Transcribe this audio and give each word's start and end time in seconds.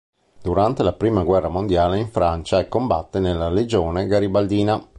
Durante 0.41 0.81
la 0.81 0.97
I 0.99 1.11
Guerra 1.23 1.47
Mondiale 1.47 1.97
è 1.97 1.99
in 1.99 2.07
Francia 2.09 2.57
e 2.57 2.67
combatte 2.67 3.19
nella 3.19 3.49
Legione 3.49 4.07
Garibaldina. 4.07 4.83